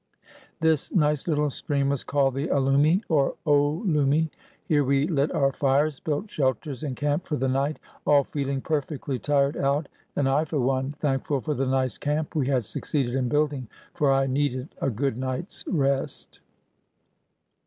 [0.61, 4.29] This nice little stream was called the Aloumy or Oloumy.
[4.67, 7.77] Here we lit our fires, built shelters, and camped for the night,
[8.07, 12.47] all feeling perfectly tired out, and I, for one, thankful for the nice camp we
[12.47, 16.39] had succeeded in building, for I needed a good night's rest.